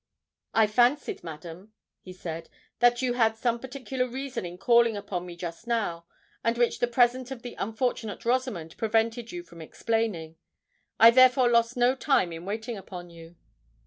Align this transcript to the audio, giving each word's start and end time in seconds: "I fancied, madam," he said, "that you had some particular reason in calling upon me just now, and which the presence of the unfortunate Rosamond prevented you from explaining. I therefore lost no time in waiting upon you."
"I 0.55 0.65
fancied, 0.65 1.23
madam," 1.23 1.73
he 1.99 2.11
said, 2.11 2.49
"that 2.79 3.03
you 3.03 3.13
had 3.13 3.37
some 3.37 3.59
particular 3.59 4.07
reason 4.07 4.47
in 4.47 4.57
calling 4.57 4.97
upon 4.97 5.27
me 5.27 5.35
just 5.35 5.67
now, 5.67 6.07
and 6.43 6.57
which 6.57 6.79
the 6.79 6.87
presence 6.87 7.29
of 7.29 7.43
the 7.43 7.53
unfortunate 7.59 8.25
Rosamond 8.25 8.77
prevented 8.77 9.31
you 9.31 9.43
from 9.43 9.61
explaining. 9.61 10.37
I 10.99 11.11
therefore 11.11 11.49
lost 11.51 11.77
no 11.77 11.93
time 11.93 12.31
in 12.33 12.45
waiting 12.45 12.77
upon 12.77 13.11
you." 13.11 13.35